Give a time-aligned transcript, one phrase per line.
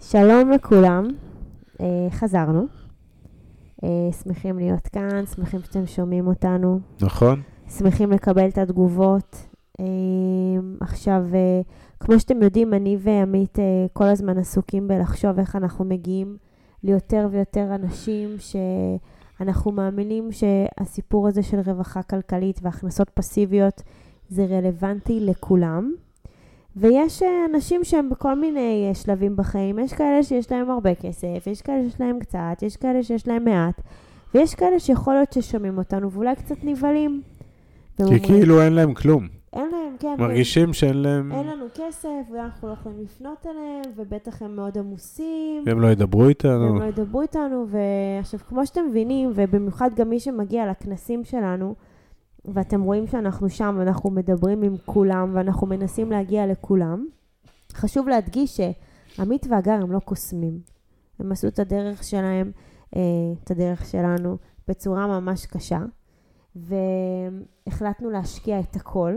[0.00, 1.08] שלום לכולם,
[1.80, 2.66] אה, חזרנו.
[3.84, 3.88] אה,
[4.22, 7.42] שמחים להיות כאן, שמחים שאתם שומעים אותנו, נכון.
[7.68, 9.46] שמחים לקבל את התגובות.
[9.80, 9.84] אה,
[10.80, 11.60] עכשיו, אה,
[12.00, 16.36] כמו שאתם יודעים, אני ועמית אה, כל הזמן עסוקים בלחשוב איך אנחנו מגיעים
[16.84, 23.82] ליותר ויותר אנשים שאנחנו מאמינים שהסיפור הזה של רווחה כלכלית והכנסות פסיביות
[24.28, 25.92] זה רלוונטי לכולם.
[26.80, 31.46] ויש אה, אנשים שהם בכל מיני אה, שלבים בחיים, יש כאלה שיש להם הרבה כסף,
[31.46, 33.80] יש כאלה שיש להם קצת, יש כאלה שיש להם מעט,
[34.34, 37.22] ויש כאלה שיכול להיות ששומעים אותנו ואולי קצת נבהלים.
[37.96, 39.28] כי כאילו אין להם כלום.
[39.52, 41.32] אין להם, כן, מרגישים שאין להם...
[41.32, 45.62] אין לנו כסף, ואנחנו לא יכולים לפנות אליהם, ובטח הם מאוד עמוסים.
[45.66, 46.64] והם לא ידברו איתנו.
[46.72, 51.74] והם לא ידברו איתנו, ועכשיו, כמו שאתם מבינים, ובמיוחד גם מי שמגיע לכנסים שלנו,
[52.54, 57.06] ואתם רואים שאנחנו שם, ואנחנו מדברים עם כולם, ואנחנו מנסים להגיע לכולם,
[57.72, 60.60] חשוב להדגיש שעמית והגר הם לא קוסמים.
[61.18, 62.52] הם עשו את הדרך שלהם,
[62.96, 63.00] אה,
[63.44, 64.36] את הדרך שלנו,
[64.68, 65.80] בצורה ממש קשה,
[66.56, 69.16] והחלטנו להשקיע את הכל.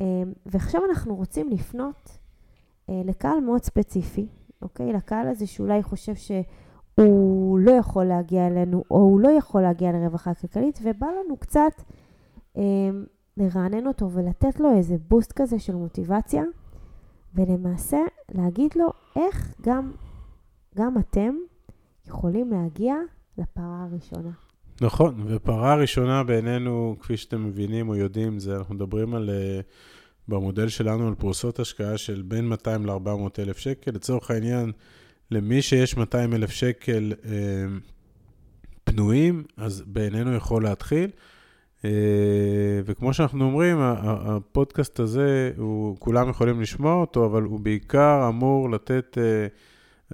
[0.00, 2.18] אה, ועכשיו אנחנו רוצים לפנות
[2.88, 4.26] אה, לקהל מאוד ספציפי,
[4.62, 4.92] אוקיי?
[4.92, 10.34] לקהל הזה שאולי חושב שהוא לא יכול להגיע אלינו, או הוא לא יכול להגיע לרווחה
[10.34, 11.82] כלכלית, ובא לנו קצת
[13.36, 16.42] לרענן אותו ולתת לו איזה בוסט כזה של מוטיבציה,
[17.34, 17.98] ולמעשה
[18.34, 19.92] להגיד לו איך גם,
[20.76, 21.34] גם אתם
[22.08, 22.94] יכולים להגיע
[23.38, 24.30] לפרה הראשונה.
[24.80, 29.60] נכון, ופרה ראשונה בעינינו, כפי שאתם מבינים או יודעים, זה אנחנו מדברים על, אה,
[30.28, 33.90] במודל שלנו על פרוסות השקעה של בין 200 ל-400 אלף שקל.
[33.90, 34.72] לצורך העניין,
[35.30, 37.30] למי שיש 200 אלף שקל אה,
[38.84, 41.10] פנויים, אז בעינינו יכול להתחיל.
[41.84, 41.90] אה,
[42.84, 49.18] וכמו שאנחנו אומרים, הפודקאסט הזה, הוא, כולם יכולים לשמוע אותו, אבל הוא בעיקר אמור לתת
[49.20, 49.46] אה,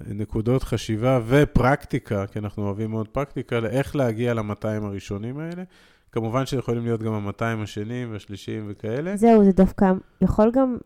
[0.07, 5.63] נקודות חשיבה ופרקטיקה, כי אנחנו אוהבים מאוד פרקטיקה, לאיך להגיע ל-200 הראשונים האלה.
[6.11, 9.17] כמובן שיכולים להיות גם ה-200 השניים והשלישיים וכאלה.
[9.17, 9.91] זהו, זה דווקא
[10.21, 10.77] יכול גם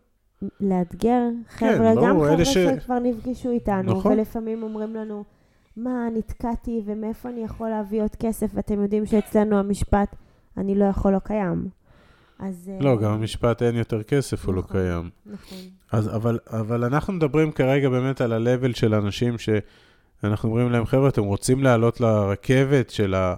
[0.60, 4.12] לאתגר חבר'ה, ברור, גם אלה חבר'ה ש- שכבר נפגשו איתנו, נכון.
[4.12, 5.24] ולפעמים אומרים לנו,
[5.76, 10.16] מה, נתקעתי ומאיפה אני יכול להביא עוד כסף, ואתם יודעים שאצלנו המשפט,
[10.56, 11.68] אני לא יכול, לא קיים.
[12.38, 12.70] אז...
[12.72, 14.72] אה, לא, גם המשפט אין יותר כסף, הוא לא נכון.
[14.72, 15.10] קיים.
[15.26, 15.58] נכון.
[15.92, 21.08] אז, אבל, אבל אנחנו מדברים כרגע באמת על ה-level של אנשים שאנחנו אומרים להם, חבר'ה,
[21.08, 23.34] אתם רוצים לעלות לרכבת של, ה,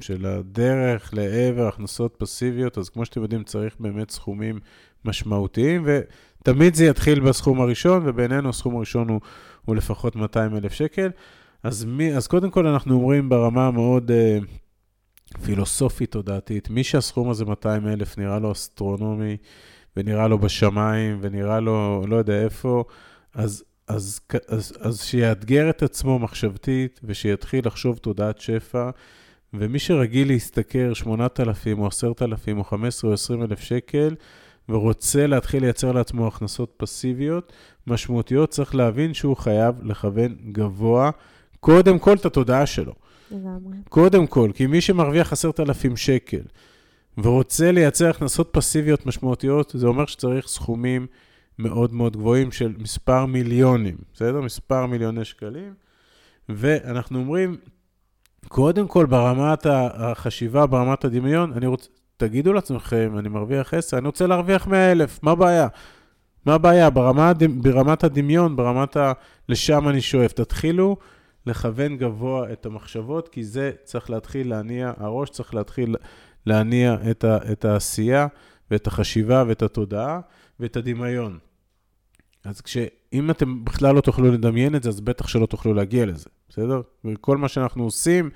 [0.00, 4.60] של הדרך לעבר הכנסות פסיביות, אז כמו שאתם יודעים, צריך באמת סכומים
[5.04, 9.20] משמעותיים, ותמיד זה יתחיל בסכום הראשון, ובינינו הסכום הראשון הוא,
[9.64, 11.10] הוא לפחות 200 אלף שקל.
[11.62, 14.38] אז, מי, אז קודם כל אנחנו אומרים ברמה המאוד אה,
[15.42, 19.36] פילוסופית תודעתית, מי שהסכום הזה 200 אלף נראה לו אסטרונומי,
[19.96, 22.84] ונראה לו בשמיים, ונראה לו לא יודע איפה,
[23.34, 28.90] אז, אז, אז, אז שיאתגר את עצמו מחשבתית, ושיתחיל לחשוב תודעת שפע,
[29.54, 34.14] ומי שרגיל להשתכר 8,000 או 10,000 או 15 או 20 אלף שקל,
[34.68, 37.52] ורוצה להתחיל לייצר לעצמו הכנסות פסיביות
[37.86, 41.10] משמעותיות, צריך להבין שהוא חייב לכוון גבוה,
[41.60, 42.92] קודם כל את התודעה שלו.
[43.30, 43.76] לגמרי.
[43.88, 46.42] קודם כל, כי מי שמרוויח 10,000 שקל
[47.18, 51.06] ורוצה לייצר הכנסות פסיביות משמעותיות, זה אומר שצריך סכומים
[51.58, 54.40] מאוד מאוד גבוהים של מספר מיליונים, בסדר?
[54.40, 55.74] מספר מיליוני שקלים.
[56.48, 57.56] ואנחנו אומרים,
[58.48, 64.26] קודם כל ברמת החשיבה, ברמת הדמיון, אני רוצה, תגידו לעצמכם, אני מרוויח 10, אני רוצה
[64.26, 65.68] להרוויח 100,000, מה הבעיה?
[66.46, 66.90] מה הבעיה?
[66.90, 67.32] ברמה,
[67.62, 69.12] ברמת הדמיון, ברמת ה...
[69.48, 70.32] לשם אני שואף.
[70.32, 70.96] תתחילו
[71.46, 75.96] לכוון גבוה את המחשבות, כי זה צריך להתחיל להניע, הראש צריך להתחיל
[76.46, 78.26] להניע את, ה, את העשייה
[78.70, 80.20] ואת החשיבה ואת התודעה
[80.60, 81.38] ואת הדמיון.
[82.44, 86.28] אז כשאם אתם בכלל לא תוכלו לדמיין את זה, אז בטח שלא תוכלו להגיע לזה,
[86.48, 86.80] בסדר?
[87.04, 88.30] וכל מה שאנחנו עושים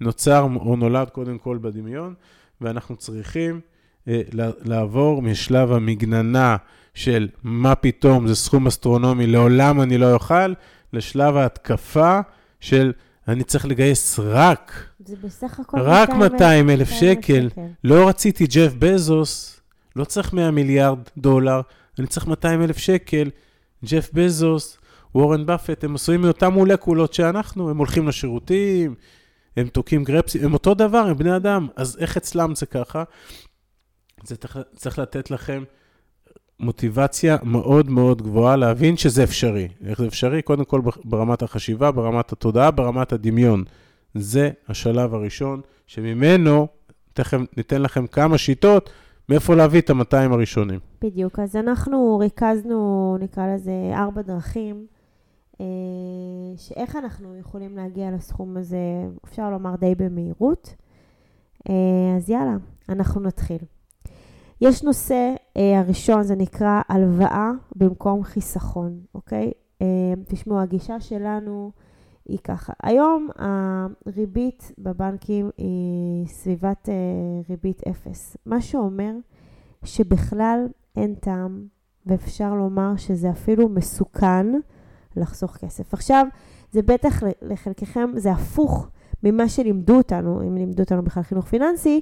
[0.00, 2.14] נוצר או נולד קודם כל בדמיון,
[2.60, 3.60] ואנחנו צריכים
[4.08, 4.22] אה,
[4.64, 6.56] לעבור משלב המגננה
[6.94, 10.52] של מה פתאום, זה סכום אסטרונומי, לעולם אני לא אוכל,
[10.92, 12.20] לשלב ההתקפה
[12.60, 12.92] של
[13.28, 17.48] אני צריך לגייס רק, זה בסך הכל רק 200 אלף 200,000 שקל.
[17.84, 19.60] לא רציתי ג'ף בזוס,
[19.96, 21.60] לא צריך 100 מיליארד דולר,
[21.98, 23.30] אני צריך 200 אלף שקל.
[23.84, 24.78] ג'ף בזוס,
[25.14, 28.94] וורן באפט, הם עשויים מאותן מולקולות שאנחנו, הם הולכים לשירותים,
[29.56, 33.04] הם תוקעים גרפסים, הם אותו דבר, הם בני אדם, אז איך אצלם זה ככה?
[34.24, 35.64] זה צריך, צריך לתת לכם
[36.60, 39.68] מוטיבציה מאוד מאוד גבוהה להבין שזה אפשרי.
[39.86, 40.42] איך זה אפשרי?
[40.42, 43.64] קודם כל ברמת החשיבה, ברמת התודעה, ברמת הדמיון.
[44.14, 46.68] זה השלב הראשון, שממנו
[47.12, 48.90] תכף ניתן לכם כמה שיטות
[49.28, 50.78] מאיפה להביא את ה-200 הראשונים.
[51.02, 54.86] בדיוק, אז אנחנו ריכזנו, נקרא לזה, ארבע דרכים
[55.60, 55.66] אה,
[56.56, 58.78] שאיך אנחנו יכולים להגיע לסכום הזה,
[59.24, 60.74] אפשר לומר די במהירות.
[61.68, 62.56] אה, אז יאללה,
[62.88, 63.58] אנחנו נתחיל.
[64.60, 69.52] יש נושא הראשון, זה נקרא הלוואה במקום חיסכון, אוקיי?
[69.82, 69.86] אה,
[70.24, 71.70] תשמעו, הגישה שלנו
[72.28, 72.72] היא ככה.
[72.82, 76.94] היום הריבית בבנקים היא סביבת אה,
[77.50, 79.12] ריבית אפס, מה שאומר
[79.84, 80.66] שבכלל
[80.96, 81.66] אין טעם,
[82.06, 84.46] ואפשר לומר שזה אפילו מסוכן
[85.16, 85.94] לחסוך כסף.
[85.94, 86.26] עכשיו,
[86.72, 88.88] זה בטח לחלקכם, זה הפוך
[89.22, 92.00] ממה שלימדו אותנו, אם לימדו אותנו בכלל חינוך פיננסי,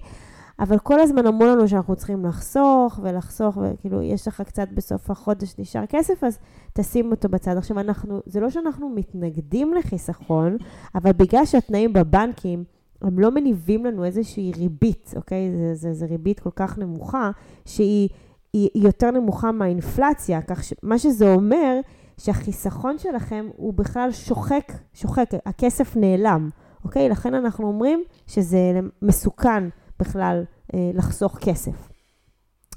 [0.60, 5.54] אבל כל הזמן אמרו לנו שאנחנו צריכים לחסוך ולחסוך, וכאילו, יש לך קצת בסוף החודש
[5.58, 6.38] נשאר כסף, אז
[6.72, 7.56] תשים אותו בצד.
[7.56, 10.56] עכשיו, אנחנו, זה לא שאנחנו מתנגדים לחיסכון,
[10.94, 12.64] אבל בגלל שהתנאים בבנקים,
[13.02, 15.50] הם לא מניבים לנו איזושהי ריבית, אוקיי?
[15.56, 17.30] זה, זה, זה ריבית כל כך נמוכה,
[17.64, 18.08] שהיא
[18.52, 21.80] היא, היא יותר נמוכה מהאינפלציה, כך שמה שזה אומר,
[22.18, 26.48] שהחיסכון שלכם הוא בכלל שוחק, שוחק, הכסף נעלם,
[26.84, 27.08] אוקיי?
[27.08, 29.64] לכן אנחנו אומרים שזה מסוכן
[30.00, 31.88] בכלל אה, לחסוך כסף.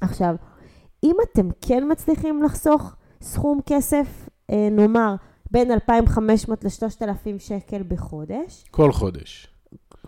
[0.01, 0.35] עכשיו,
[1.03, 5.15] אם אתם כן מצליחים לחסוך סכום כסף, אה, נאמר,
[5.51, 8.65] בין 2,500 ל-3,000 שקל בחודש.
[8.71, 9.47] כל חודש.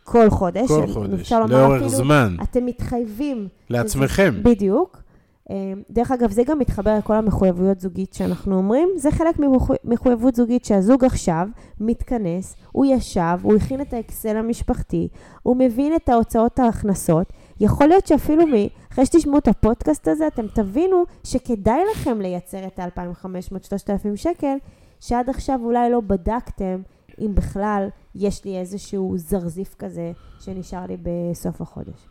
[0.04, 0.68] כל חודש.
[0.68, 2.36] כל חודש, לאורך אפילו, זמן.
[2.44, 3.48] אתם מתחייבים.
[3.70, 4.32] לעצמכם.
[4.34, 5.03] שזה, בדיוק.
[5.52, 8.90] אה, דרך אגב, זה גם מתחבר לכל המחויבויות זוגית שאנחנו אומרים.
[8.98, 9.36] זה חלק
[9.84, 11.48] ממחויבות זוגית שהזוג עכשיו
[11.80, 15.08] מתכנס, הוא ישב, הוא הכין את האקסל המשפחתי,
[15.44, 17.34] הוא מבין את ההוצאות ההכנסות.
[17.60, 18.52] יכול להיות שאפילו מ...
[18.92, 24.56] אחרי שתשמעו את הפודקאסט הזה, אתם תבינו שכדאי לכם לייצר את ה-2,500-3,000 שקל,
[25.00, 26.82] שעד עכשיו אולי לא בדקתם
[27.20, 32.08] אם בכלל יש לי איזשהו זרזיף כזה שנשאר לי בסוף החודש.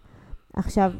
[0.52, 0.92] עכשיו,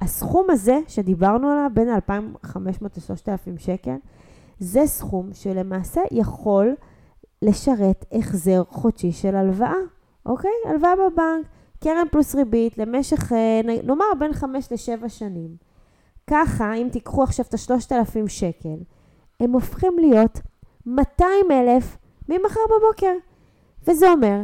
[0.00, 3.96] הסכום הזה שדיברנו עליו, בין 2,500 ל-3,000 שקל,
[4.58, 6.74] זה סכום שלמעשה יכול
[7.42, 9.74] לשרת החזר חודשי של הלוואה,
[10.26, 10.50] אוקיי?
[10.68, 11.46] הלוואה בבנק,
[11.80, 15.56] קרן פלוס ריבית למשך, אה, נאמר, בין 5 ל-7 שנים.
[16.26, 18.76] ככה, אם תיקחו עכשיו את ה-3,000 שקל,
[19.40, 20.40] הם הופכים להיות
[20.86, 21.96] 200,000
[22.28, 23.12] ממחר בבוקר.
[23.86, 24.40] וזה אומר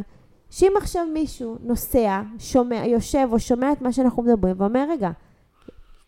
[0.49, 5.11] שאם עכשיו מישהו נוסע, שומע, יושב או שומע את מה שאנחנו מדברים ואומר, רגע,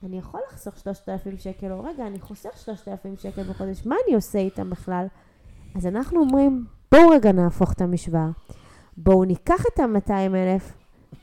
[0.03, 4.39] אני יכול לחסוך 3,000 שקל, או רגע, אני חוסך 3,000 שקל בחודש, מה אני עושה
[4.39, 5.05] איתם בכלל?
[5.75, 8.29] אז אנחנו אומרים, בואו רגע נהפוך את המשוואה.
[8.97, 10.63] בואו ניקח את ה-200,000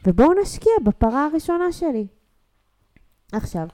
[0.06, 2.06] ובואו נשקיע בפרה הראשונה שלי.
[3.32, 3.68] עכשיו,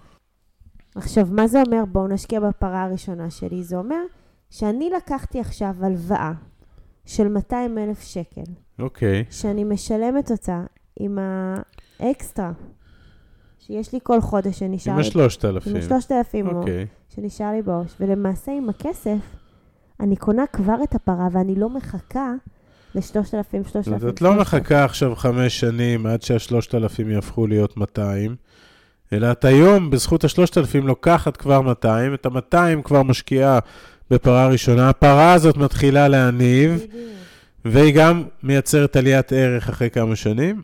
[0.94, 3.64] עכשיו, מה זה אומר בואו נשקיע בפרה הראשונה שלי?
[3.64, 4.02] זה אומר
[4.50, 6.32] שאני לקחתי עכשיו הלוואה
[7.04, 8.52] של 200,000 שקל.
[8.78, 9.24] אוקיי.
[9.28, 9.32] Okay.
[9.32, 10.64] שאני משלמת אותה
[10.96, 11.18] עם
[12.00, 12.52] האקסטרה
[13.70, 15.00] שיש לי כל חודש שנשאר לי.
[15.00, 15.76] עם השלושת אלפים.
[15.76, 16.86] עם השלושת אלפים, אוקיי.
[17.14, 17.94] שנשאר לי בראש.
[18.00, 19.18] ולמעשה עם הכסף,
[20.00, 22.32] אני קונה כבר את הפרה ואני לא מחכה
[22.94, 24.08] לשלושת אלפים, שלושת אלפים.
[24.08, 28.36] את לא מחכה עכשיו חמש שנים עד שהשלושת אלפים יהפכו להיות 200,
[29.12, 33.58] אלא את היום, בזכות השלושת אלפים, לוקחת כבר 200, את ה-200 כבר משקיעה
[34.10, 34.88] בפרה ראשונה.
[34.88, 36.86] הפרה הזאת מתחילה להניב,
[37.64, 40.62] והיא גם מייצרת עליית ערך אחרי כמה שנים.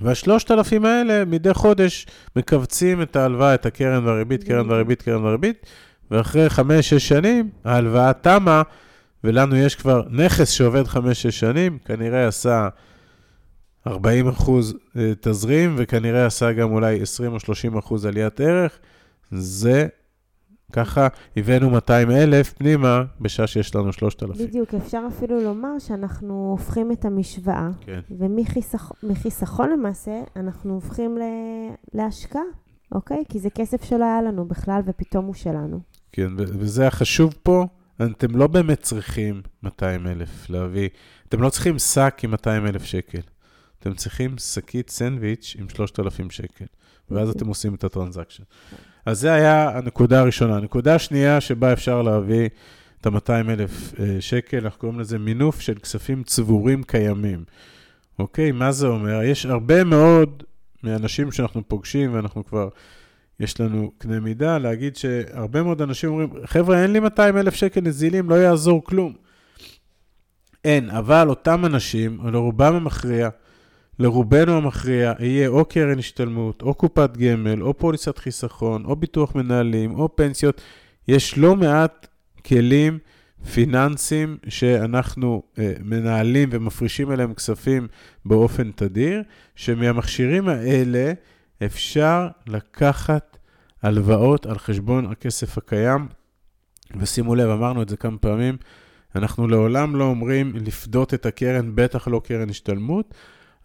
[0.00, 2.06] והשלושת אלפים האלה מדי חודש
[2.36, 5.66] מכווצים את ההלוואה, את הקרן והריבית, קרן והריבית, קרן והריבית,
[6.10, 8.62] ואחרי חמש-שש שנים ההלוואה תמה,
[9.24, 12.68] ולנו יש כבר נכס שעובד חמש-שש שנים, כנראה עשה
[13.86, 18.78] 40 אחוז אה, תזרים, וכנראה עשה גם אולי 20 או 30 אחוז עליית ערך.
[19.30, 19.86] זה
[20.72, 24.46] ככה הבאנו 200 אלף פנימה, בשעה שיש לנו 3,000.
[24.46, 28.00] בדיוק, אפשר אפילו לומר שאנחנו הופכים את המשוואה, כן.
[29.02, 31.22] ומחיסכון למעשה, אנחנו הופכים ל...
[31.94, 32.42] להשקעה,
[32.92, 33.24] אוקיי?
[33.28, 35.80] כי זה כסף שלא היה לנו בכלל, ופתאום הוא שלנו.
[36.12, 37.66] כן, וזה החשוב פה,
[38.02, 40.88] אתם לא באמת צריכים 200 אלף להביא,
[41.28, 43.20] אתם לא צריכים שק עם 200 אלף שקל.
[43.78, 46.64] אתם צריכים שקית סנדוויץ' עם 3,000 שקל,
[47.10, 48.42] ואז אתם עושים את הטרנזקשן.
[49.08, 50.56] אז זה היה הנקודה הראשונה.
[50.56, 52.48] הנקודה השנייה שבה אפשר להביא
[53.00, 57.44] את ה-200 אלף אה, שקל, אנחנו קוראים לזה מינוף של כספים צבורים קיימים.
[58.18, 59.22] אוקיי, מה זה אומר?
[59.22, 60.42] יש הרבה מאוד
[60.82, 62.68] מאנשים שאנחנו פוגשים, ואנחנו כבר,
[63.40, 67.80] יש לנו קנה מידה, להגיד שהרבה מאוד אנשים אומרים, חבר'ה, אין לי 200 אלף שקל
[67.80, 69.12] נזילים, לא יעזור כלום.
[70.64, 73.28] אין, אבל אותם אנשים, לרובם המכריע,
[73.98, 79.94] לרובנו המכריע יהיה או קרן השתלמות, או קופת גמל, או פוליסת חיסכון, או ביטוח מנהלים,
[79.94, 80.60] או פנסיות.
[81.08, 82.06] יש לא מעט
[82.46, 82.98] כלים
[83.52, 87.86] פיננסיים שאנחנו אה, מנהלים ומפרישים אליהם כספים
[88.24, 89.22] באופן תדיר,
[89.56, 91.12] שמהמכשירים האלה
[91.64, 93.38] אפשר לקחת
[93.82, 96.08] הלוואות על חשבון הכסף הקיים.
[96.96, 98.56] ושימו לב, אמרנו את זה כמה פעמים,
[99.16, 103.14] אנחנו לעולם לא אומרים לפדות את הקרן, בטח לא קרן השתלמות,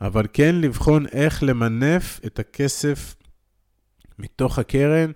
[0.04, 3.16] אבל כן לבחון איך למנף את הכסף
[4.20, 5.12] מתוך הקרן,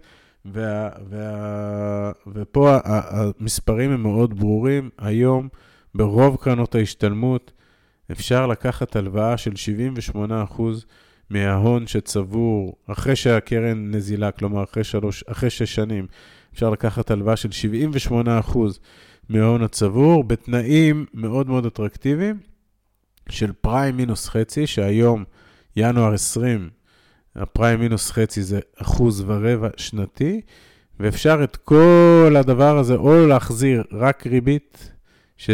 [0.45, 4.89] וה, וה, ופה המספרים הם מאוד ברורים.
[4.97, 5.47] היום,
[5.95, 7.51] ברוב קרנות ההשתלמות,
[8.11, 9.51] אפשר לקחת הלוואה של
[10.13, 10.61] 78%
[11.29, 16.07] מההון שצבור אחרי שהקרן נזילה, כלומר אחרי, שלוש, אחרי שש שנים,
[16.53, 17.49] אפשר לקחת הלוואה של
[18.11, 18.57] 78%
[19.29, 22.39] מההון הצבור, בתנאים מאוד מאוד אטרקטיביים
[23.29, 25.23] של פריים מינוס חצי, שהיום,
[25.75, 26.69] ינואר 20,
[27.35, 30.41] הפריים מינוס חצי זה אחוז ורבע שנתי,
[30.99, 34.91] ואפשר את כל הדבר הזה או להחזיר רק ריבית,
[35.37, 35.49] ש,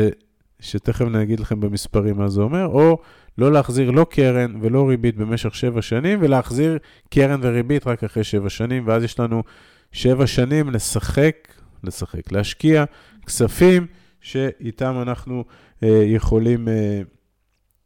[0.59, 2.97] שתכף אני אגיד לכם במספרים מה זה אומר, או
[3.37, 6.77] לא להחזיר לא קרן ולא ריבית במשך שבע שנים, ולהחזיר
[7.09, 9.43] קרן וריבית רק אחרי שבע שנים, ואז יש לנו
[9.91, 11.35] שבע שנים לשחק,
[11.83, 12.83] לשחק, להשקיע
[13.25, 13.87] כספים
[14.21, 15.43] שאיתם אנחנו
[15.83, 17.01] אה, יכולים, אה,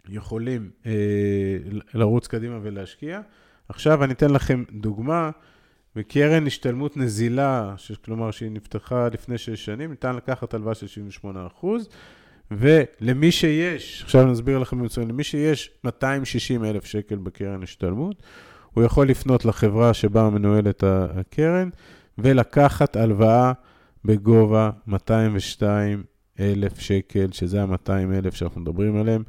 [0.10, 0.92] יכולים אה,
[1.94, 3.22] לרוץ קדימה ולהשקיע.
[3.70, 5.32] עכשיו אני אתן לכם דוגמה.
[5.96, 11.48] בקרן השתלמות נזילה, כלומר שהיא נפתחה לפני שש שנים, ניתן לקחת הלוואה של 78
[12.52, 18.24] ולמי שיש, עכשיו אני אסביר לכם במצוין, למי שיש 260 אלף שקל בקרן השתלמות,
[18.74, 21.70] הוא יכול לפנות לחברה שבה מנוהלת הקרן
[22.18, 23.52] ולקחת הלוואה
[24.06, 26.04] בגובה 202
[26.40, 29.24] אלף שקל, שזה ה-200 אלף שאנחנו מדברים עליהם,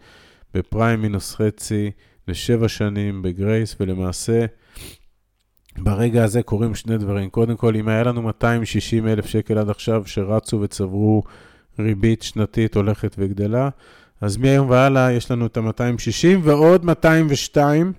[0.55, 1.91] בפריים מינוס חצי
[2.29, 4.47] לשבע שנים בגרייס, ולמעשה
[5.79, 7.31] ברגע הזה קורים שני דברים.
[7.31, 11.23] קודם כל, אם היה לנו 260 אלף שקל עד עכשיו שרצו וצברו
[11.79, 13.69] ריבית שנתית הולכת וגדלה,
[14.21, 17.93] אז מהיום והלאה יש לנו את ה-260 ועוד 202,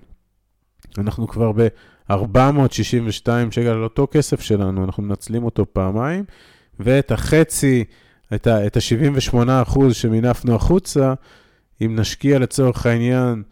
[0.98, 6.24] אנחנו כבר ב-462 שקל על אותו כסף שלנו, אנחנו מנצלים אותו פעמיים,
[6.80, 7.84] ואת החצי,
[8.34, 11.14] את ה-78% שמינפנו החוצה,
[11.84, 13.42] אם נשקיע לצורך העניין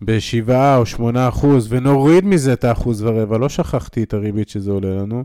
[0.00, 4.90] ב-7 או 8 אחוז, ונוריד מזה את האחוז ורבע, לא שכחתי את הריבית שזה עולה
[4.90, 5.24] לנו,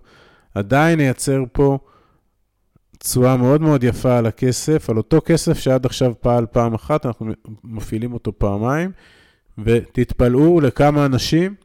[0.55, 1.77] עדיין נייצר פה
[2.99, 7.31] תשואה מאוד מאוד יפה על הכסף, על אותו כסף שעד עכשיו פעל פעם אחת, אנחנו
[7.63, 8.91] מפעילים אותו פעמיים,
[9.57, 11.55] ותתפלאו לכמה אנשים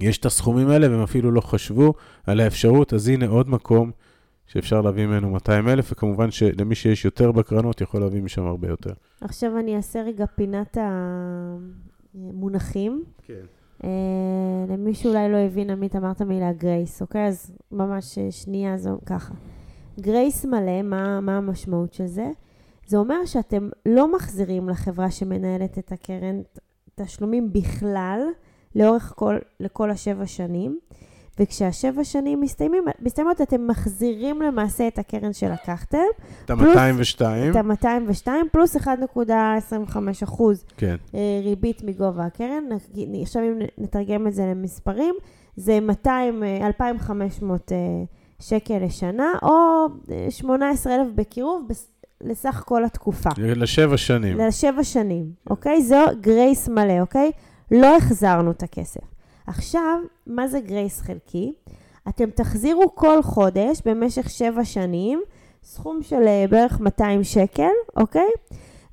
[0.00, 1.94] יש את הסכומים האלה, והם אפילו לא חשבו
[2.26, 3.90] על האפשרות, אז הנה עוד מקום
[4.52, 8.92] שאפשר להביא ממנו 200 אלף, וכמובן שלמי שיש יותר בקרנות, יכול להביא משם הרבה יותר.
[9.20, 10.76] עכשיו אני אעשה רגע פינת
[12.14, 13.04] המונחים.
[13.26, 13.34] כן.
[13.82, 13.84] Uh,
[14.68, 17.26] למי שאולי לא הבין, עמית, אמרת מילה גרייס, אוקיי?
[17.26, 19.34] אז ממש שנייה זו ככה.
[20.00, 22.30] גרייס מלא, מה, מה המשמעות של זה?
[22.86, 26.40] זה אומר שאתם לא מחזירים לחברה שמנהלת את הקרן
[26.94, 28.20] תשלומים בכלל,
[28.74, 30.78] לאורך כל, לכל השבע שנים.
[31.40, 35.98] וכשהשבע שנים מסתיימים, מסתיימות, אתם מחזירים למעשה את הקרן שלקחתם.
[36.44, 37.20] את ה-202.
[37.50, 38.84] את ה-202, פלוס 1.25
[40.24, 40.96] אחוז כן.
[41.14, 42.64] אה, ריבית מגובה הקרן.
[43.22, 45.14] עכשיו אם נתרגם את זה למספרים,
[45.56, 47.82] זה 200, 2,500 אה, אה,
[48.40, 49.86] שקל לשנה, או
[50.30, 51.68] 18,000 בקירוב
[52.20, 53.30] לסך כל התקופה.
[53.38, 54.38] לשבע שנים.
[54.38, 55.82] לשבע שנים, אוקיי?
[55.82, 57.30] זו גרייס מלא, אוקיי?
[57.70, 59.00] לא החזרנו את הכסף.
[59.46, 61.52] עכשיו, מה זה גרייס חלקי?
[62.08, 65.20] אתם תחזירו כל חודש במשך שבע שנים
[65.62, 68.28] סכום של אה, בערך 200 שקל, אוקיי?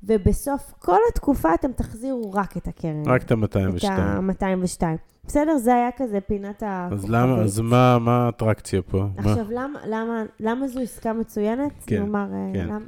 [0.02, 3.02] ובסוף כל התקופה אתם תחזירו רק את הקרן.
[3.06, 3.84] רק את ה-202.
[4.30, 4.82] את ה-202.
[5.24, 5.56] בסדר?
[5.56, 6.88] זה היה כזה פינת ה...
[6.92, 9.06] אז למה, אז מה, מה האטרקציה פה?
[9.16, 9.50] עכשיו, מה?
[9.50, 11.72] למה, למה, למה זו עסקה מצוינת?
[11.86, 12.66] כן, נאמר, אה, כן.
[12.66, 12.78] למה,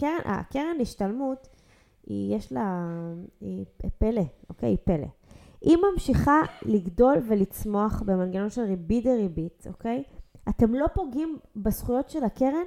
[0.00, 1.48] קרן, הקרן השתלמות,
[2.06, 2.86] היא, יש לה,
[3.40, 3.64] היא
[3.98, 4.68] פלא, אוקיי?
[4.68, 5.06] היא פלא.
[5.66, 10.02] היא ממשיכה לגדול ולצמוח במנגנון של ריבית דריבית, אוקיי?
[10.48, 12.64] אתם לא פוגעים בזכויות של הקרן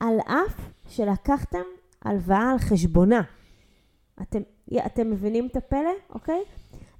[0.00, 0.54] על אף
[0.88, 1.62] שלקחתם
[2.04, 3.20] הלוואה על חשבונה.
[4.22, 4.38] אתם,
[4.86, 6.40] אתם מבינים את הפלא, אוקיי?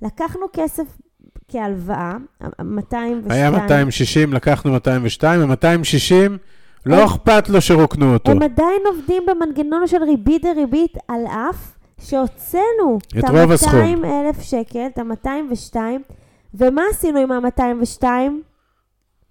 [0.02, 0.98] לקחנו כסף
[1.48, 2.16] כהלוואה,
[2.64, 3.22] 202.
[3.30, 6.38] היה 260, לקחנו 202, ה-260,
[6.86, 8.30] לא אכפת לו שרוקנו אותו.
[8.30, 13.80] הם עדיין עובדים במנגנון של ריבית דריבית על אף שהוצאנו את רוב הסכום.
[13.80, 15.76] את ה-200 אלף שקל, את ה-202,
[16.54, 18.04] ומה עשינו עם ה-202?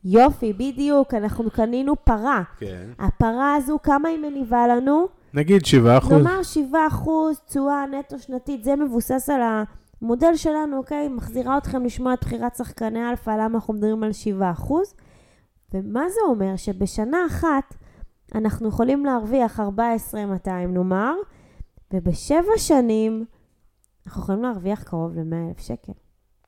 [0.06, 2.44] יופי, בדיוק, אנחנו קנינו פרה.
[2.58, 2.90] כן.
[3.00, 5.06] הפרה הזו, כמה היא מניבה לנו?
[5.34, 6.12] נגיד 7 אחוז.
[6.12, 9.42] נאמר 7 אחוז, תשואה נטו שנתית, זה מבוסס על
[10.02, 11.08] המודל שלנו, אוקיי?
[11.08, 14.94] מחזירה אתכם לשמוע את בחירת שחקני אלפא, למה אנחנו מדברים על 7 אחוז.
[15.74, 16.56] ומה זה אומר?
[16.56, 17.76] שבשנה אחת
[18.36, 21.16] אנחנו יכולים להרוויח 14,200 נאמר,
[21.94, 23.26] ובשבע שנים
[24.08, 25.92] אנחנו יכולים להרוויח קרוב ל-100,000 שקל.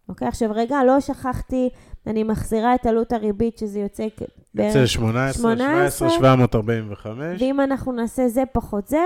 [0.09, 1.69] אוקיי, עכשיו רגע, לא שכחתי,
[2.07, 4.07] אני מחזירה את עלות הריבית, שזה יוצא
[4.53, 4.75] בערך...
[4.75, 7.41] יוצא 18, 18, 17, 745.
[7.41, 9.05] ואם אנחנו נעשה זה פחות זה,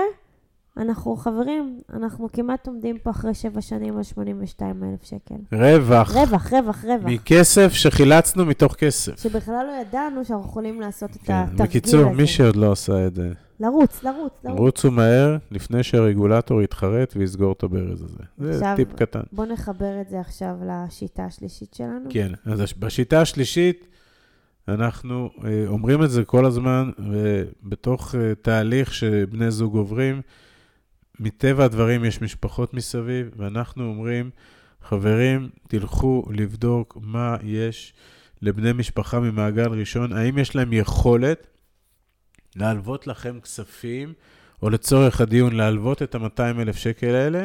[0.76, 5.34] אנחנו חברים, אנחנו כמעט עומדים פה אחרי שבע שנים על 82 אלף שקל.
[5.52, 6.16] רווח.
[6.16, 7.04] רווח, רווח, רווח.
[7.04, 9.22] מכסף שחילצנו מתוך כסף.
[9.22, 11.32] שבכלל לא ידענו שאנחנו יכולים לעשות את כן.
[11.32, 11.64] התרגיל הזה.
[11.64, 14.58] בקיצור, מי שעוד לא עשה את זה, לרוץ, לרוץ, לרוץ.
[14.58, 18.22] רוצו מהר לפני שהרגולטור יתחרט ויסגור את הברז הזה.
[18.38, 19.20] זה עכשיו- טיפ קטן.
[19.32, 22.08] בואו נחבר את זה עכשיו לשיטה השלישית שלנו.
[22.10, 23.88] כן, אז בשיטה השלישית,
[24.68, 30.22] אנחנו אה, אומרים את זה כל הזמן, ובתוך אה, תהליך שבני זוג עוברים,
[31.20, 34.30] מטבע הדברים יש משפחות מסביב, ואנחנו אומרים,
[34.82, 37.94] חברים, תלכו לבדוק מה יש
[38.42, 41.46] לבני משפחה ממעגל ראשון, האם יש להם יכולת
[42.58, 44.12] להלוות לכם כספים,
[44.62, 47.44] או לצורך הדיון, להלוות את ה-200 אלף שקל האלה,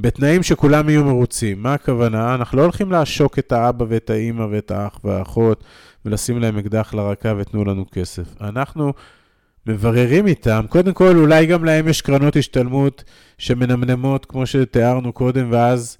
[0.00, 1.62] בתנאים שכולם יהיו מרוצים.
[1.62, 2.34] מה הכוונה?
[2.34, 5.64] אנחנו לא הולכים לעשוק את האבא ואת האימא ואת האח והאחות
[6.04, 8.40] ולשים להם אקדח לרקה ותנו לנו כסף.
[8.40, 8.92] אנחנו
[9.66, 13.04] מבררים איתם, קודם כל, אולי גם להם יש קרנות השתלמות
[13.38, 15.98] שמנמנמות, כמו שתיארנו קודם, ואז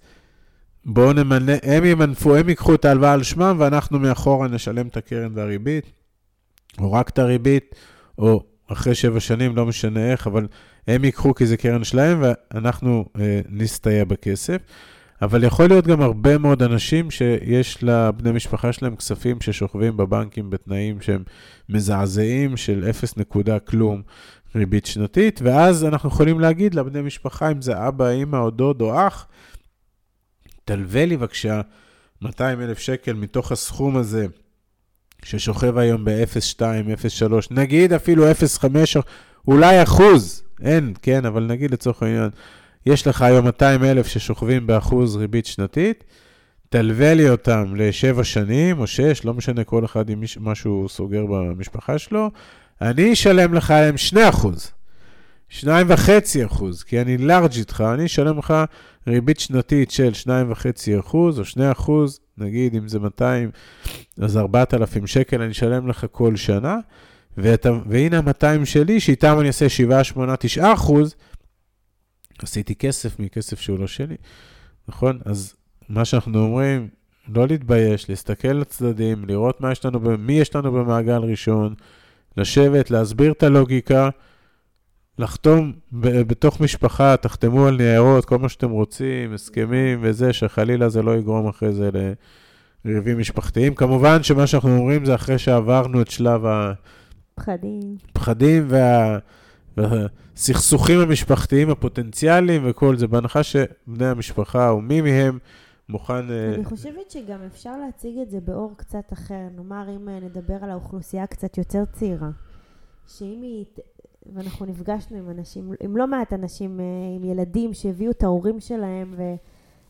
[0.85, 5.33] בואו נמנה, הם ימנפו, הם ייקחו את ההלוואה על שמם, ואנחנו מאחורה נשלם את הקרן
[5.35, 5.85] והריבית,
[6.79, 7.75] או רק את הריבית,
[8.19, 10.47] או אחרי שבע שנים, לא משנה איך, אבל
[10.87, 14.57] הם ייקחו כי זה קרן שלהם, ואנחנו אה, נסתייע בכסף.
[15.23, 21.01] אבל יכול להיות גם הרבה מאוד אנשים שיש לבני משפחה שלהם כספים ששוכבים בבנקים בתנאים
[21.01, 21.23] שהם
[21.69, 24.03] מזעזעים של 0 נקודה כלום
[24.55, 29.07] ריבית שנתית, ואז אנחנו יכולים להגיד לבני משפחה, אם זה אבא, אימא או דוד או
[29.07, 29.27] אח,
[30.65, 31.61] תלווה לי בבקשה
[32.23, 34.27] 200 אלף שקל מתוך הסכום הזה
[35.25, 38.67] ששוכב היום ב-0.2, 0.3, נגיד אפילו 0.5,
[39.49, 42.31] אולי אחוז, אין, כן, אבל נגיד לצורך העניין,
[42.87, 46.05] יש לך היום 200 אלף ששוכבים באחוז ריבית שנתית,
[46.69, 51.27] תלווה לי אותם לשבע שנים או שש, לא משנה כל אחד עם מה שהוא סוגר
[51.27, 52.31] במשפחה שלו,
[52.81, 54.73] אני אשלם לך עליהם 2 אחוז,
[55.50, 58.55] 2.5 אחוז, כי אני לארג' איתך, אני אשלם לך
[59.07, 63.50] ריבית שנתית של 2.5 אחוז או 2 אחוז, נגיד אם זה 200,
[64.21, 66.76] אז 4,000 שקל אני אשלם לך כל שנה,
[67.39, 71.15] ואת, והנה ה-200 שלי, שאיתם אני אעשה 7, 8, 9 אחוז,
[72.43, 74.17] עשיתי כסף מכסף שהוא לא שלי,
[74.89, 75.19] נכון?
[75.25, 75.54] אז
[75.89, 76.89] מה שאנחנו אומרים,
[77.35, 81.75] לא להתבייש, להסתכל לצדדים, לראות מה יש לנו, מי יש לנו במעגל ראשון,
[82.37, 84.09] לשבת, להסביר את הלוגיקה,
[85.19, 91.02] לחתום ב- בתוך משפחה, תחתמו על ניירות, כל מה שאתם רוצים, הסכמים וזה, שחלילה זה
[91.02, 91.91] לא יגרום אחרי זה
[92.85, 93.75] לריבים משפחתיים.
[93.75, 96.43] כמובן שמה שאנחנו אומרים זה אחרי שעברנו את שלב
[97.35, 97.97] פחדים.
[98.11, 99.19] הפחדים וה...
[99.76, 105.39] והסכסוכים המשפחתיים הפוטנציאליים וכל זה, בהנחה שבני המשפחה או מי מהם
[105.89, 106.31] מוכן...
[106.31, 109.49] אה, אני חושבת שגם אפשר להציג את זה באור קצת אחר.
[109.57, 112.31] נאמר, אם אה, נדבר על האוכלוסייה קצת יותר צעירה,
[113.07, 113.65] שאם היא...
[114.34, 116.84] ואנחנו נפגשנו עם אנשים, עם לא מעט אנשים, אה,
[117.17, 119.15] עם ילדים שהביאו את ההורים שלהם,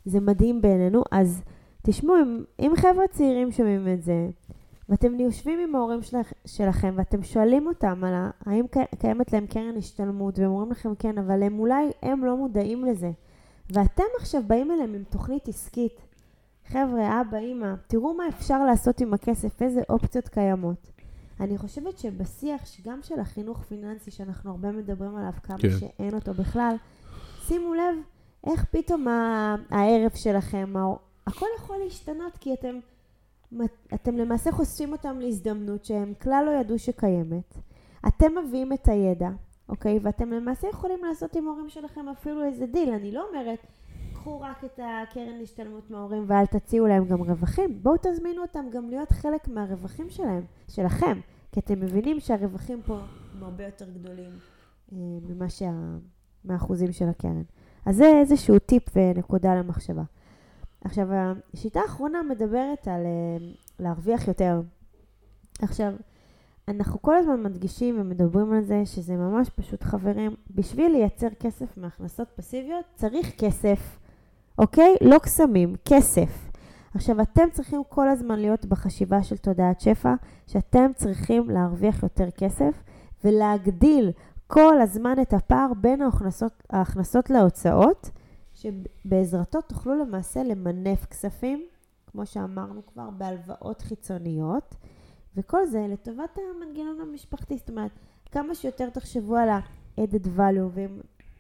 [0.07, 1.43] וזה מדהים בעינינו, אז
[1.83, 4.29] תשמעו, אם, אם חבר'ה צעירים שומעים את זה,
[4.89, 8.15] ואתם יושבים עם ההורים שלכ, שלכם, ואתם שואלים אותם על
[8.47, 12.37] האם קי- קיימת להם קרן השתלמות, והם אומרים לכם כן, אבל הם אולי, הם לא
[12.37, 13.11] מודעים לזה.
[13.71, 16.01] ואתם עכשיו באים אליהם עם תוכנית עסקית.
[16.69, 20.91] חבר'ה, אבא, אימא, תראו מה אפשר לעשות עם הכסף, איזה אופציות קיימות.
[21.41, 25.71] אני חושבת שבשיח גם של החינוך פיננסי, שאנחנו הרבה מדברים עליו, כמה כן.
[25.71, 26.77] שאין אותו בכלל,
[27.47, 27.97] שימו לב
[28.47, 29.07] איך פתאום
[29.71, 30.73] הערב שלכם,
[31.27, 32.79] הכל יכול להשתנות, כי אתם,
[33.95, 37.59] אתם למעשה חושפים אותם להזדמנות שהם כלל לא ידעו שקיימת.
[38.09, 39.29] אתם מביאים את הידע,
[39.69, 39.99] אוקיי?
[40.03, 42.91] ואתם למעשה יכולים לעשות עם ההורים שלכם אפילו איזה דיל.
[42.91, 43.67] אני לא אומרת,
[44.27, 47.83] קחו רק את הקרן להשתלמות מההורים ואל תציעו להם גם רווחים.
[47.83, 51.21] בואו תזמינו אותם גם להיות חלק מהרווחים שלהם, שלכם,
[51.53, 52.99] כי אתם מבינים שהרווחים פה
[53.35, 54.31] הם הרבה יותר גדולים
[54.93, 54.97] אה,
[55.29, 55.73] ממה שה...
[56.45, 57.43] מהאחוזים של הקרן.
[57.87, 60.03] אז זה איזשהו טיפ ונקודה למחשבה.
[60.81, 61.09] עכשיו,
[61.55, 63.47] השיטה האחרונה מדברת על אה,
[63.79, 64.61] להרוויח יותר.
[65.63, 65.93] עכשיו,
[66.69, 70.35] אנחנו כל הזמן מדגישים ומדברים על זה שזה ממש פשוט חברים.
[70.51, 73.99] בשביל לייצר כסף מהכנסות פסיביות צריך כסף,
[74.59, 74.97] אוקיי?
[75.01, 76.51] לא קסמים, כסף.
[76.95, 80.15] עכשיו, אתם צריכים כל הזמן להיות בחשיבה של תודעת שפע,
[80.47, 82.83] שאתם צריכים להרוויח יותר כסף
[83.25, 84.11] ולהגדיל
[84.47, 88.11] כל הזמן את הפער בין ההכנסות, ההכנסות להוצאות,
[88.55, 91.67] שבעזרתו תוכלו למעשה למנף כספים,
[92.07, 94.75] כמו שאמרנו כבר, בהלוואות חיצוניות.
[95.37, 97.91] וכל זה לטובת המנגנון המשפחתי, זאת אומרת,
[98.33, 100.79] כמה שיותר תחשבו על ה-added value,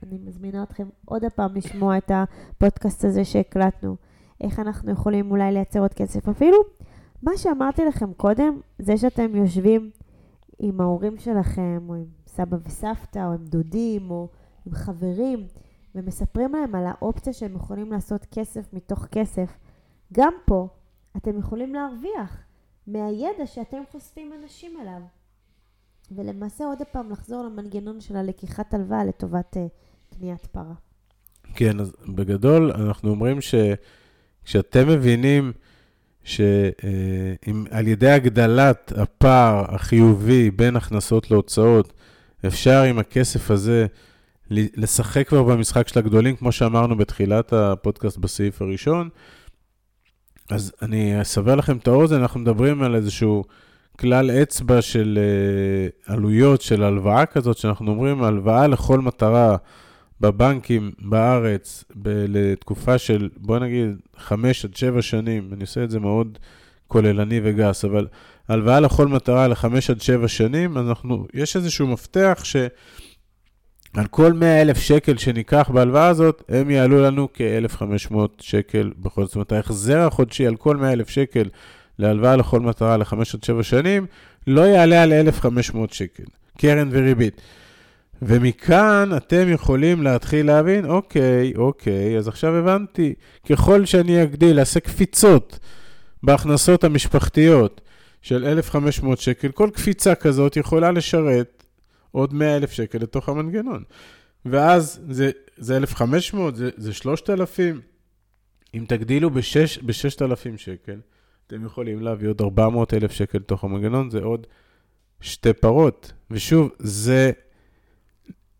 [0.02, 3.96] ואני מזמינה אתכם עוד הפעם לשמוע את הפודקאסט הזה שהקלטנו,
[4.40, 6.28] איך אנחנו יכולים אולי לייצר עוד כסף.
[6.28, 6.59] אפילו
[7.22, 9.90] מה שאמרתי לכם קודם, זה שאתם יושבים
[10.59, 14.28] עם ההורים שלכם, או עם סבא וסבתא, או עם דודים, או
[14.66, 15.46] עם חברים,
[15.94, 19.59] ומספרים להם על האופציה שהם יכולים לעשות כסף מתוך כסף,
[20.12, 20.68] גם פה
[21.16, 22.44] אתם יכולים להרוויח
[22.87, 25.00] מהידע שאתם חושפים אנשים אליו.
[26.11, 30.75] ולמעשה עוד פעם לחזור למנגנון של הלקיחת הלוואה לטובת uh, קניית פרה.
[31.55, 35.53] כן, אז בגדול אנחנו אומרים שכשאתם מבינים
[36.25, 41.92] שעל ידי הגדלת הפער החיובי בין הכנסות להוצאות,
[42.47, 43.87] אפשר עם הכסף הזה
[44.51, 49.09] לשחק כבר במשחק של הגדולים, כמו שאמרנו בתחילת הפודקאסט בסעיף הראשון.
[50.51, 53.45] אז אני אסבר לכם את האוזן, אנחנו מדברים על איזשהו
[54.00, 59.56] כלל אצבע של uh, עלויות של הלוואה כזאת, שאנחנו אומרים, הלוואה לכל מטרה
[60.20, 66.00] בבנקים בארץ ב- לתקופה של, בוא נגיד, חמש עד שבע שנים, אני עושה את זה
[66.00, 66.38] מאוד
[66.87, 68.06] כוללני וגס, אבל
[68.48, 72.56] הלוואה לכל מטרה לחמש עד שבע שנים, אנחנו, יש איזשהו מפתח ש...
[73.96, 79.28] על כל 100 אלף שקל שניקח בהלוואה הזאת, הם יעלו לנו כ-1,500 שקל בכל זאת.
[79.28, 81.48] זאת אומרת, ההחזר החודשי על כל 100 אלף שקל
[81.98, 84.06] להלוואה לכל מטרה ל-5 עד 7 שנים,
[84.46, 86.24] לא יעלה על 1,500 שקל,
[86.59, 87.40] קרן וריבית.
[88.22, 93.14] ומכאן אתם יכולים להתחיל להבין, אוקיי, אוקיי, אז עכשיו הבנתי,
[93.50, 95.59] ככל שאני אגדיל, אעשה קפיצות
[96.22, 97.80] בהכנסות המשפחתיות
[98.22, 101.64] של 1,500 שקל, כל קפיצה כזאת יכולה לשרת
[102.11, 103.82] עוד 100 אלף שקל לתוך המנגנון.
[104.46, 107.80] ואז זה, זה 1,500, זה, זה 3,000.
[108.74, 110.98] אם תגדילו ב-6,000 שקל,
[111.46, 114.46] אתם יכולים להביא עוד 400 אלף שקל לתוך המנגנון, זה עוד
[115.20, 116.12] שתי פרות.
[116.30, 117.30] ושוב, זה,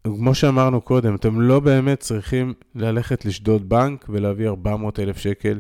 [0.05, 5.59] כמו שאמרנו קודם, אתם לא באמת צריכים ללכת לשדוד בנק ולהביא 400 אלף שקל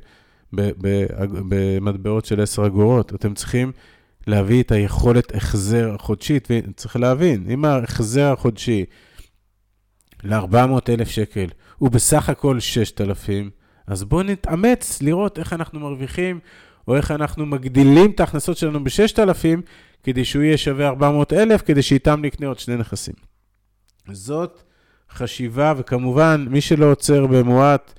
[0.52, 3.14] במטבעות של 10 אגורות.
[3.14, 3.72] אתם צריכים
[4.26, 8.84] להביא את היכולת החזר החודשית, וצריך להבין, אם ההחזר החודשי
[10.24, 11.46] ל-400,000 שקל
[11.78, 13.50] הוא בסך הכל 6,000,
[13.86, 16.40] אז בואו נתאמץ לראות איך אנחנו מרוויחים,
[16.88, 19.60] או איך אנחנו מגדילים את ההכנסות שלנו ב-6,000,
[20.02, 23.14] כדי שהוא יהיה שווה 400,000, כדי שאיתם נקנה עוד שני נכסים.
[24.12, 24.62] זאת
[25.12, 27.92] חשיבה, וכמובן, מי שלא עוצר במועט,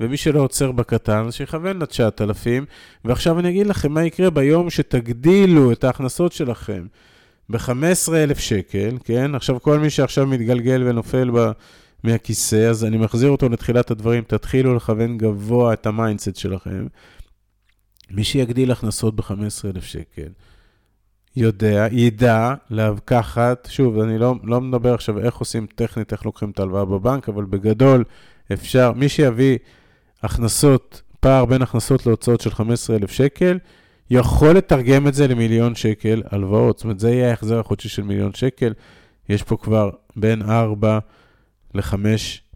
[0.00, 2.64] ומי שלא עוצר בקטן, אז שיכוון ל-9,000.
[3.04, 6.86] ועכשיו אני אגיד לכם מה יקרה ביום שתגדילו את ההכנסות שלכם
[7.48, 9.34] ב-15,000 שקל, כן?
[9.34, 11.50] עכשיו, כל מי שעכשיו מתגלגל ונופל ב...
[12.04, 16.86] מהכיסא, אז אני מחזיר אותו לתחילת הדברים, תתחילו לכוון גבוה את ה mindset שלכם.
[18.10, 20.28] מי שיגדיל הכנסות ב-15,000 שקל,
[21.36, 26.58] יודע, ידע לקחת, שוב, אני לא, לא מדבר עכשיו איך עושים טכנית, איך לוקחים את
[26.58, 28.04] ההלוואה בבנק, אבל בגדול
[28.52, 29.58] אפשר, מי שיביא
[30.22, 33.58] הכנסות, פער בין הכנסות להוצאות של 15,000 שקל,
[34.10, 36.78] יכול לתרגם את זה למיליון שקל הלוואות.
[36.78, 38.72] זאת אומרת, זה יהיה ההחזר החודשי של מיליון שקל.
[39.28, 40.98] יש פה כבר בין 4
[41.74, 41.94] ל-5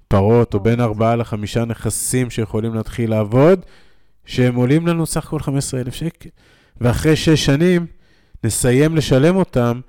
[0.09, 3.67] פרות, או בין 4 ל-5 נכסים שיכולים להתחיל לעבוד,
[4.29, 6.29] שהם עולים לנו סך הכל 15,000 שקל.
[6.81, 7.87] ואחרי 6 שנים
[8.45, 9.81] נסיים לשלם אותם,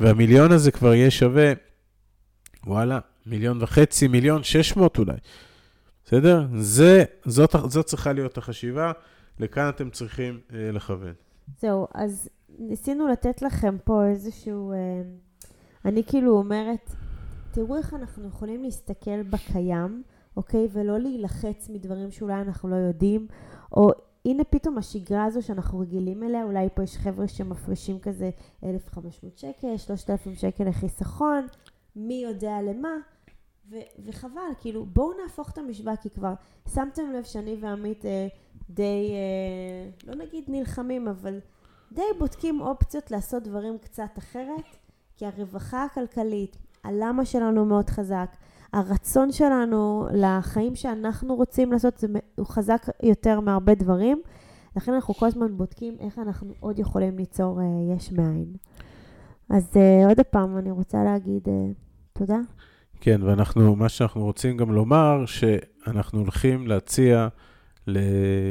[0.00, 1.52] והמיליון הזה כבר יהיה שווה,
[2.66, 5.16] וואלה, מיליון וחצי, מיליון, 600 אולי.
[6.04, 6.46] בסדר?
[6.56, 8.92] זה, זאת, זאת צריכה להיות החשיבה,
[9.38, 11.12] לכאן אתם צריכים אה, לכוון.
[11.60, 14.72] זהו, אז ניסינו לתת לכם פה איזשהו...
[14.72, 14.78] אה,
[15.84, 16.94] אני כאילו אומרת,
[17.50, 20.02] תראו איך אנחנו יכולים להסתכל בקיים,
[20.36, 20.68] אוקיי?
[20.72, 23.26] ולא להילחץ מדברים שאולי אנחנו לא יודעים,
[23.72, 23.90] או
[24.24, 28.30] הנה פתאום השגרה הזו שאנחנו רגילים אליה, אולי פה יש חבר'ה שמפרישים כזה
[28.64, 31.46] 1,500 שקל, 3,000 שקל לחיסכון,
[31.96, 32.88] מי יודע למה.
[33.70, 36.34] ו- וחבל, כאילו, בואו נהפוך את המשוואה, כי כבר
[36.74, 38.28] שמתם לב שאני ועמית אה,
[38.70, 41.38] די, אה, לא נגיד נלחמים, אבל
[41.92, 44.76] די בודקים אופציות לעשות דברים קצת אחרת,
[45.16, 48.36] כי הרווחה הכלכלית, הלמה שלנו מאוד חזק,
[48.72, 54.20] הרצון שלנו לחיים שאנחנו רוצים לעשות, זה, הוא חזק יותר מהרבה דברים.
[54.76, 58.46] לכן אנחנו כל הזמן בודקים איך אנחנו עוד יכולים ליצור אה, יש מאין.
[59.50, 61.52] אז אה, עוד פעם, אני רוצה להגיד אה,
[62.12, 62.38] תודה.
[63.00, 67.28] כן, ואנחנו, מה שאנחנו רוצים גם לומר, שאנחנו הולכים להציע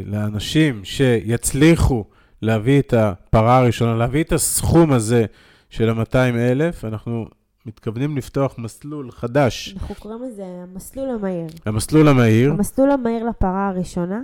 [0.06, 2.06] לאנשים שיצליחו
[2.42, 5.26] להביא את הפרה הראשונה, להביא את הסכום הזה
[5.70, 7.26] של ה-200,000, אנחנו
[7.66, 9.76] מתכוונים לפתוח מסלול חדש.
[9.80, 11.48] אנחנו קוראים לזה המסלול המהיר.
[11.66, 12.52] המסלול המהיר.
[12.52, 14.22] המסלול המהיר לפרה הראשונה.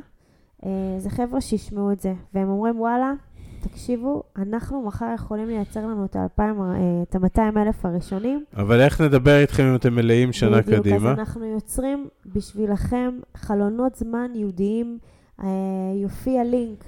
[0.66, 3.14] אה, זה חבר'ה שישמעו את זה, והם אומרים, וואלה,
[3.62, 8.44] תקשיבו, אנחנו מחר יכולים לייצר לנו את ה-200 אה, אלף הראשונים.
[8.58, 10.98] אבל איך נדבר איתכם אם אתם מלאים שנה בדיוק, קדימה?
[10.98, 14.98] בדיוק, אז אנחנו יוצרים בשבילכם חלונות זמן ייעודיים,
[15.44, 15.48] אה,
[15.96, 16.84] יופיע לינק,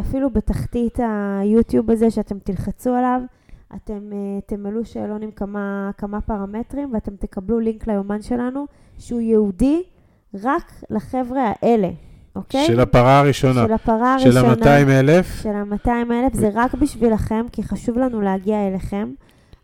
[0.00, 0.98] אפילו בתחתית
[1.42, 3.20] היוטיוב הזה שאתם תלחצו עליו,
[3.76, 8.66] אתם אה, תמלאו שאלון עם כמה, כמה פרמטרים, ואתם תקבלו לינק ליומן שלנו,
[8.98, 9.82] שהוא ייעודי
[10.42, 11.90] רק לחבר'ה האלה,
[12.36, 12.66] אוקיי?
[12.66, 13.64] של הפרה הראשונה.
[13.66, 14.76] של הפרה של הראשונה.
[14.76, 15.42] ה-200 אלף.
[15.42, 19.12] של ה-200 אלף, זה רק בשבילכם, כי חשוב לנו להגיע אליכם.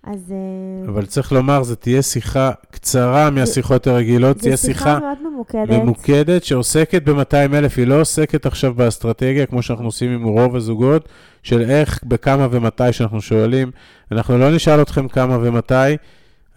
[0.04, 4.98] אז אה, אבל צריך לומר, זו תהיה שיחה קצרה מהשיחות הרגילות, תהיה זו שיחה שיחה
[4.98, 5.70] מאוד ממוקדת.
[5.70, 11.08] ממוקדת שעוסקת ב-200 אלף, היא לא עוסקת עכשיו באסטרטגיה, כמו שאנחנו עושים עם רוב הזוגות,
[11.42, 13.70] של איך, בכמה ומתי שאנחנו שואלים.
[14.12, 15.96] אנחנו לא נשאל אתכם כמה ומתי,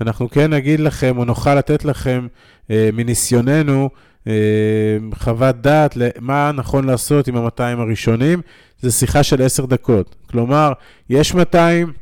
[0.02, 2.28] אנחנו כן נגיד לכם, או נוכל לתת לכם
[2.72, 3.90] אה, מניסיוננו,
[4.28, 4.34] אה,
[5.16, 8.42] חוות דעת למה נכון לעשות עם ה-200 הראשונים.
[8.82, 10.16] זו שיחה של 10 דקות.
[10.32, 10.74] כלומר,
[11.10, 11.94] יש 200,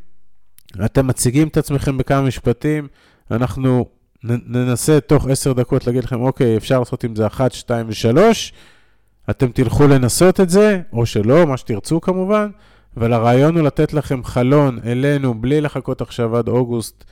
[0.86, 2.88] אתם מציגים את עצמכם בכמה משפטים,
[3.32, 3.86] אנחנו
[4.24, 8.18] ננסה תוך 10 דקות להגיד לכם, אוקיי, אפשר לעשות עם זה 1, 2 ו-3,
[9.30, 12.50] אתם תלכו לנסות את זה, או שלא, מה שתרצו כמובן,
[12.98, 17.04] אבל הרעיון הוא לתת לכם חלון אלינו, בלי לחכות עכשיו עד אוגוסט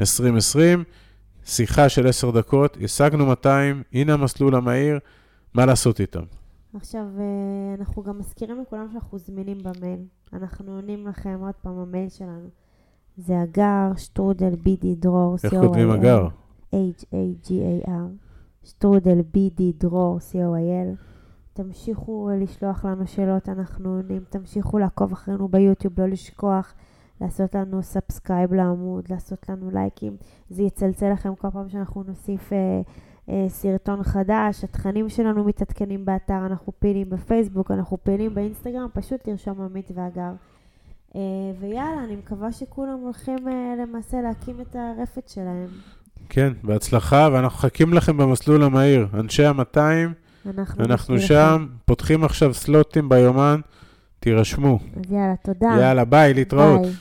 [0.00, 0.84] 2020,
[1.44, 4.98] שיחה של 10 דקות, השגנו 200, הנה המסלול המהיר,
[5.54, 6.22] מה לעשות איתם.
[6.74, 10.00] עכשיו, אה, אנחנו גם מזכירים לכולם שאנחנו זמינים במייל.
[10.32, 12.48] אנחנו עונים לכם עוד פעם, המייל שלנו.
[13.16, 16.28] זה הגר, שטרודל, בידי, דרור, איך כותבים אגר?
[16.72, 17.90] H-A-G-A-R,
[18.64, 20.96] שטרודל, בידי, דרור, C-O-I-L.
[21.52, 24.22] תמשיכו לשלוח לנו שאלות, אנחנו עונים.
[24.30, 26.74] תמשיכו לעקוב אחרינו ביוטיוב, לא לשכוח
[27.20, 30.16] לעשות לנו subscribe לעמוד, לעשות לנו לייקים.
[30.50, 32.80] זה יצלצל לכם כל פעם שאנחנו נוסיף אה,
[33.28, 34.64] אה, סרטון חדש.
[34.64, 40.32] התכנים שלנו מתעדכנים באתר, אנחנו פעילים בפייסבוק, אנחנו פעילים באינסטגרם, פשוט תרשום עמית והגר.
[41.16, 41.20] אה,
[41.60, 45.68] ויאללה, אני מקווה שכולם הולכים אה, למעשה להקים את הרפת שלהם.
[46.28, 49.08] כן, בהצלחה, ואנחנו מחכים לכם במסלול המהיר.
[49.14, 49.78] אנשי ה-200,
[50.46, 51.18] אנחנו, אנחנו.
[51.18, 53.60] שם, פותחים עכשיו סלוטים ביומן,
[54.20, 54.78] תירשמו.
[54.96, 55.76] אז יאללה, תודה.
[55.80, 56.82] יאללה, ביי, להתראות.
[56.82, 56.92] ביי.